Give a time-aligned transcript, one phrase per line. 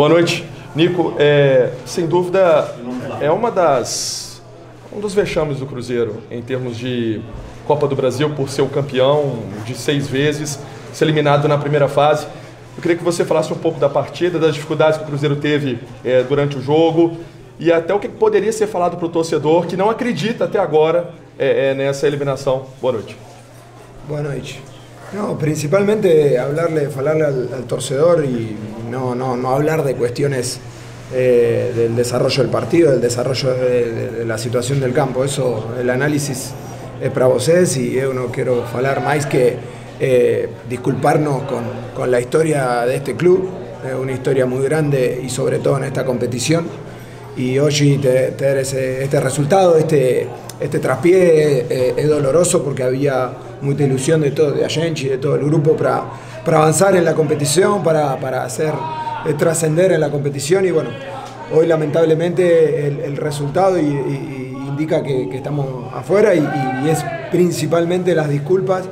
[0.00, 0.46] Boa noite.
[0.74, 2.74] Nico, é, sem dúvida,
[3.20, 4.40] é uma das
[4.90, 7.20] um dos vexames do Cruzeiro em termos de
[7.66, 10.58] Copa do Brasil por ser o campeão de seis vezes,
[10.90, 12.26] ser eliminado na primeira fase.
[12.74, 15.78] Eu queria que você falasse um pouco da partida, das dificuldades que o Cruzeiro teve
[16.02, 17.18] é, durante o jogo
[17.58, 21.10] e até o que poderia ser falado para o torcedor que não acredita até agora
[21.38, 22.68] é, é, nessa eliminação.
[22.80, 23.18] Boa noite.
[24.08, 24.62] Boa noite.
[25.12, 28.56] No, principalmente hablarle, hablarle al, torcedor y
[28.90, 30.60] no, no, no, hablar de cuestiones
[31.12, 35.24] eh, del desarrollo del partido, del desarrollo de, de, la situación del campo.
[35.24, 36.52] Eso, el análisis
[37.02, 39.56] es para vosotros y yo no quiero hablar más que
[39.98, 41.64] eh, disculparnos con,
[41.94, 43.50] con, la historia de este club,
[43.86, 46.66] es una historia muy grande y sobre todo en esta competición.
[47.36, 50.26] Y hoy tener este resultado, este,
[50.60, 55.36] este traspié eh, es doloroso porque había mucha ilusión de todo, de Ayenchi, de todo
[55.36, 56.04] el grupo para,
[56.44, 58.72] para avanzar en la competición, para, para hacer
[59.26, 60.90] eh, trascender en la competición y bueno,
[61.52, 66.38] hoy lamentablemente el, el resultado y, y, indica que, que, estamos afuera y,
[66.84, 68.84] y, es principalmente las disculpas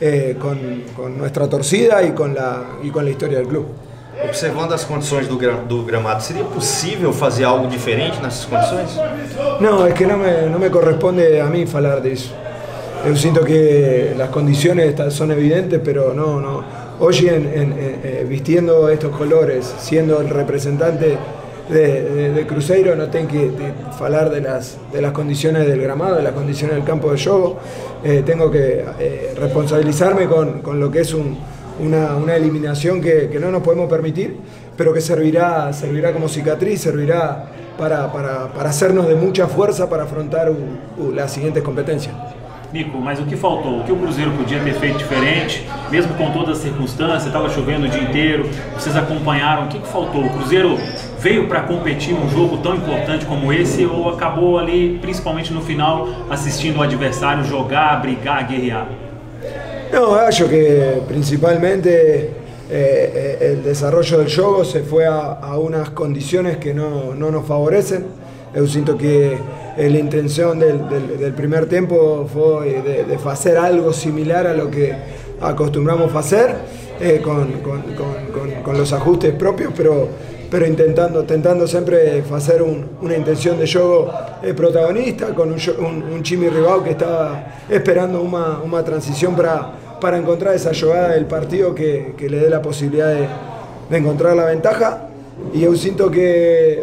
[0.00, 0.58] eh, con,
[0.94, 3.66] con, nuestra torcida y con, la, y con la historia del club.
[4.22, 8.90] Observando as condições do, do gramado, seria possível fazer algo diferente nessas condições?
[9.60, 12.34] Não, é que não me, não me corresponde a mim falar disso.
[13.06, 16.62] Yo siento que las condiciones son evidentes, pero no, no.
[17.00, 21.16] Hoy en, en, eh, vistiendo estos colores, siendo el representante
[21.70, 23.50] de, de, Cruzeiro, no tengo que
[23.98, 27.58] hablar de las, de las condiciones del gramado, de las condiciones del campo de juego.
[28.04, 31.38] Eh, tengo que eh, responsabilizarme con, con, lo que es un,
[31.82, 34.36] una, una, eliminación que, que, no nos podemos permitir,
[34.76, 37.46] pero que servirá, servirá como cicatriz, servirá
[37.78, 40.52] para, para, para hacernos de mucha fuerza para afrontar
[41.14, 42.14] las siguientes competencias.
[42.72, 43.80] Nico, mas o que faltou?
[43.80, 47.86] O que o Cruzeiro podia ter feito diferente, mesmo com todas as circunstâncias, estava chovendo
[47.86, 50.24] o dia inteiro, vocês acompanharam, o que, que faltou?
[50.24, 50.78] O Cruzeiro
[51.18, 56.08] veio para competir um jogo tão importante como esse ou acabou ali, principalmente no final,
[56.30, 58.86] assistindo o adversário jogar, brigar, guerrear?
[59.92, 62.30] No, acho que principalmente
[62.70, 68.06] eh, el desarrollo del juego se fue a, unas condiciones que no, no nos favorecen.
[68.54, 69.38] Yo siento que
[69.76, 74.94] la intención del, del, primer tiempo fue de, de, hacer algo similar a lo que
[75.40, 76.54] acostumbramos a hacer,
[77.00, 80.08] eh, con, con, con, con, los ajustes propios, pero,
[80.50, 86.02] pero intentando, intentando siempre hacer un, una intención de juego eh, protagonista, con un, un,
[86.02, 91.26] un Chimi Ribao que estaba esperando una, una transición para, para encontrar esa jugada del
[91.26, 93.28] partido que, que le dé la posibilidad de,
[93.90, 95.08] de encontrar la ventaja.
[95.52, 96.82] Y yo siento que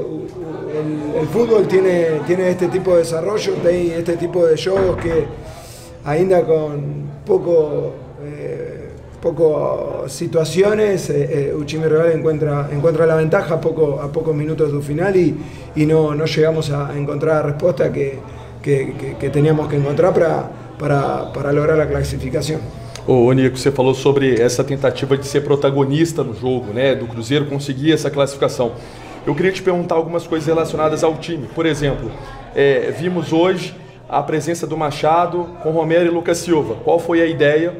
[1.19, 5.25] el, fútbol tiene, tiene este tipo de desarrollo, este tipo de juegos que
[6.05, 8.89] ainda con poco, eh,
[9.22, 15.16] poco situaciones, eh, eh, encuentra, encuentra la ventaja a, poco, a pocos minutos del final
[15.16, 15.38] y,
[15.75, 18.19] y no, no, llegamos a encontrar la respuesta que,
[18.61, 20.49] que, que, que teníamos que encontrar para,
[20.79, 22.61] para, para lograr la clasificación.
[23.09, 26.94] Ô, Nico, você falou sobre essa tentativa de ser protagonista no jogo, né?
[26.94, 28.73] Do Cruzeiro conseguir essa classificação.
[29.25, 31.47] Eu queria te perguntar algumas coisas relacionadas ao time.
[31.56, 32.12] Por exemplo,
[32.53, 33.73] é, vimos hoje
[34.09, 36.75] a presença do Machado com Romero e Lucas Silva.
[36.84, 37.78] Qual foi a ideia?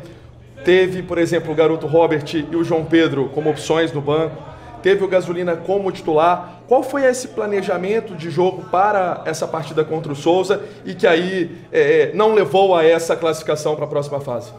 [0.64, 4.42] Teve, por exemplo, o garoto Robert e o João Pedro como opções no banco.
[4.82, 6.62] Teve o Gasolina como titular.
[6.70, 11.52] Qual foi esse planejamento de jogo para essa partida contra o Souza e que aí
[11.70, 14.54] é, não levou a essa classificação para a próxima fase?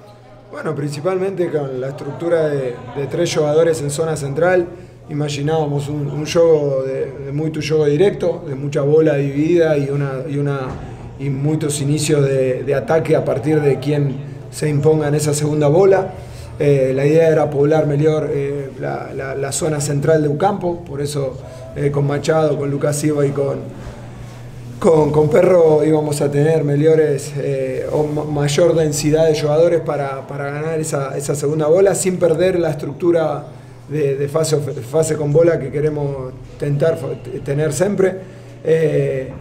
[0.50, 2.74] Bueno, principalmente con la estructura de,
[3.10, 4.66] tres jugadores en zona central,
[5.10, 10.22] imaginábamos un, un juego de, de mucho juego directo, de mucha bola dividida y, una,
[10.26, 10.60] y, una,
[11.18, 14.16] y muchos inicios de, ataque a partir de quien
[14.50, 16.14] se imponga en esa segunda bola.
[16.58, 21.02] Eh, la idea era poblar mejor eh, la, la, zona central de un campo, por
[21.02, 21.36] eso
[21.76, 23.58] eh, con Machado, con Lucas Silva y con,
[24.78, 30.50] con, con, Perro íbamos a tener mejores eh, o mayor densidad de jugadores para, para
[30.50, 33.44] ganar esa, esa, segunda bola sin perder la estructura
[33.88, 36.96] de, de fase, fase, con bola que queremos tentar
[37.44, 38.38] tener siempre.
[38.64, 39.32] Eh,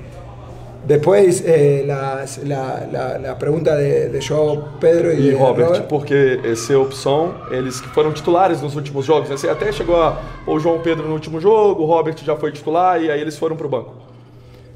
[0.87, 6.39] después eh, la, la, la, pregunta de, de João Pedro e, e Robert, Robert, porque
[6.45, 11.07] essa opção, eles que foram titulares nos últimos jogos, até chegou a o João Pedro
[11.07, 14.06] no último jogo, o Robert já foi titular e aí eles foram para o banco.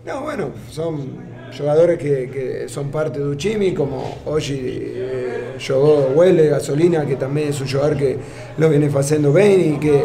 [0.04, 1.10] No, bueno, son
[1.56, 5.58] jugadores que, que son parte de Uchimi, como hoy eh,
[6.16, 8.18] Huele, Gasolina, que también es un jugador que
[8.58, 10.04] lo viene haciendo bien y que,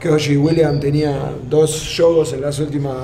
[0.00, 2.96] que hoy William tenía dos juegos en, las últimas,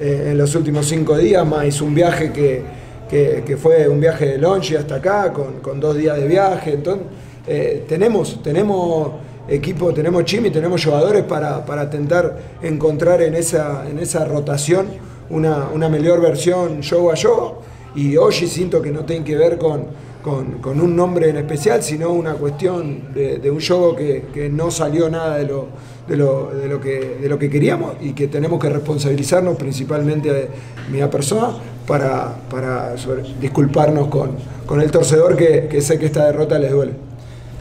[0.00, 2.62] eh, en los últimos cinco días, más un viaje que,
[3.08, 6.72] que, que fue un viaje de Lonchi hasta acá, con, con, dos días de viaje.
[6.72, 7.06] Entonces,
[7.46, 9.12] eh, tenemos, tenemos
[9.46, 15.68] equipo, tenemos chimi, tenemos jugadores para, para intentar encontrar en esa, en esa rotación una,
[15.72, 17.62] una mejor versión juego a juego.
[17.94, 19.86] Y hoy siento que no tiene que ver con,
[20.22, 24.48] con, con un nombre en especial, sino una cuestión de, de un juego que, que,
[24.50, 25.68] no salió nada de lo,
[26.06, 30.32] de, lo, de, lo que, de lo que queríamos y que tenemos que responsabilizarnos principalmente
[30.32, 30.48] de
[30.90, 31.50] mi persona
[31.86, 34.32] para, para sobre, disculparnos con,
[34.66, 37.06] con el torcedor que, que sé que esta derrota les duele.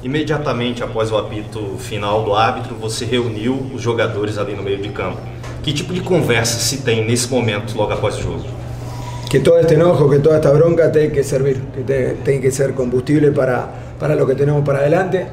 [0.06, 4.90] Imediatamente após o apito final do árbitro, você reuniu os jogadores ali no meio de
[4.90, 5.18] campo.
[5.66, 8.44] Que tipo de conversa se tem nesse momento, logo após o jogo?
[9.28, 12.52] Que todo este enojo, que toda esta bronca tiene que servir, que te, tiene que
[12.52, 13.68] ser combustible para,
[14.00, 15.26] para lo que tenemos para adelante,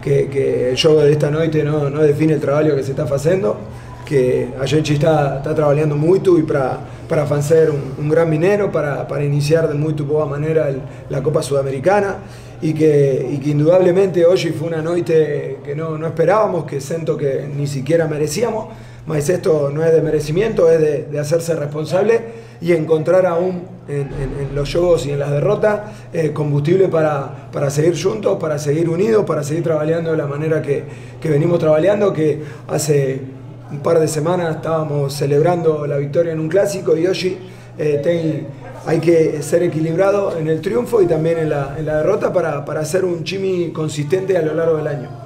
[0.00, 3.02] que, que el juego de esta noche no, no define el trabajo que se está
[3.02, 3.58] haciendo,
[4.06, 9.06] que a está, está trabajando mucho y para, para hacer un, un gran minero, para,
[9.06, 10.80] para iniciar de muy buena manera el,
[11.10, 12.20] la Copa Sudamericana
[12.62, 17.18] y que, y que indudablemente hoy fue una noche que no, no esperábamos, que siento
[17.18, 18.68] que ni siquiera merecíamos,
[19.06, 22.20] mas esto no es de merecimiento, es de, de hacerse responsable
[22.60, 25.80] y encontrar aún en, los juegos y en las derrotas
[26.12, 30.62] eh, combustible para, para seguir juntos, para seguir unidos, para seguir trabajando de la manera
[30.62, 30.84] que,
[31.20, 33.20] que venimos trabajando, que hace
[33.70, 37.38] un par de semanas estábamos celebrando la victoria en un clásico y hoy
[37.78, 38.46] eh,
[38.86, 42.64] hay que ser equilibrado en el triunfo y también en la, en la derrota para,
[42.64, 45.24] para hacer un chimi consistente a lo largo del año.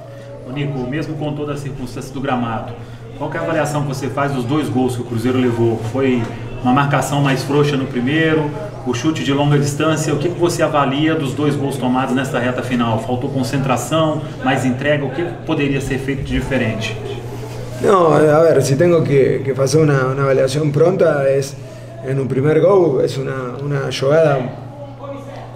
[0.52, 2.72] Nico, mesmo com todas as circunstâncias do gramado,
[3.18, 5.80] qual é a avaliação que você faz dos dois gols que o Cruzeiro levou?
[5.92, 6.22] Foi
[6.62, 8.48] uma marcação mais frouxa no primeiro,
[8.86, 10.14] o chute de longa distância.
[10.14, 13.00] O que, que você avalia dos dois gols tomados nesta reta final?
[13.00, 15.04] Faltou concentração, mais entrega?
[15.04, 16.96] O que poderia ser feito de diferente?
[17.82, 21.56] No, a ver, si tengo que, que hacer una, una evaluación pronta es
[22.04, 24.38] en un primer gol, es una, una jugada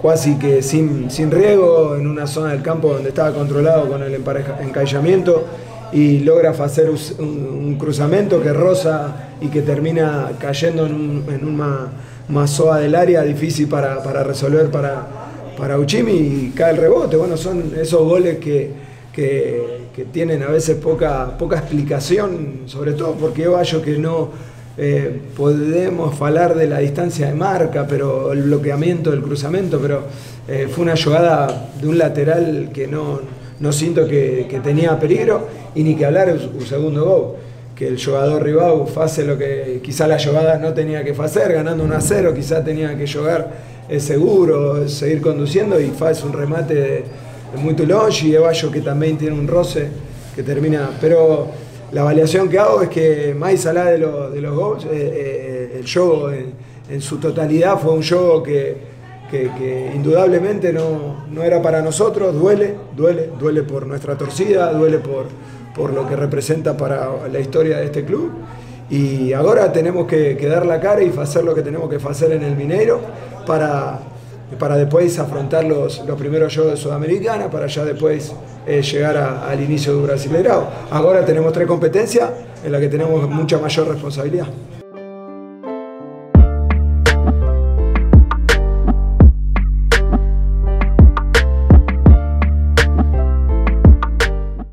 [0.01, 4.15] casi que sin, sin riego en una zona del campo donde estaba controlado con el
[4.15, 5.45] encallamiento
[5.93, 11.87] y logra hacer un, cruzamiento que roza y que termina cayendo en, un, en una
[12.29, 15.05] mazoa del área difícil para, para resolver para,
[15.57, 17.15] para Uchimi y cae el rebote.
[17.15, 18.71] Bueno, son esos goles que,
[19.13, 24.29] que, tienen a veces poca, poca explicación, sobre todo porque yo que no
[24.77, 30.03] eh, podemos hablar de la distancia de marca, pero el bloqueamiento, el cruzamiento, pero
[30.47, 33.21] eh, fue una jugada de un lateral que no,
[33.59, 37.35] no siento que, tenía peligro y ni que hablar un segundo gol.
[37.75, 41.83] Que el jugador rival hace lo que quizá la jugada no tenía que hacer, ganando
[41.83, 43.51] 1 a 0, quizá tenía que jugar
[43.89, 47.03] eh, seguro, seguir conduciendo y hace un remate
[47.61, 49.87] muy longe y Evallo que también tiene un roce
[50.35, 51.47] que termina, pero
[51.91, 56.31] la avaliación que hago es que más allá de los gols, eh, eh, el juego
[56.31, 56.53] en,
[56.89, 58.92] en, su totalidad fue un juego que,
[59.33, 65.25] que, indudablemente no, no era para nosotros, duele, duele, duele por nuestra torcida, duele por,
[65.75, 68.31] por lo que representa para la historia de este club.
[68.89, 72.43] Y ahora tenemos que, dar la cara y hacer lo que tenemos que hacer en
[72.43, 72.99] el Mineiro
[73.47, 73.99] para,
[74.59, 78.33] para después afrontar los, los primeros juegos de Sudamericana, para ya después
[78.67, 80.69] eh, llegar a, al inicio de Brasileirao.
[80.91, 82.29] Ahora tenemos tres competencias
[82.63, 84.47] en las que tenemos mucha mayor responsabilidad.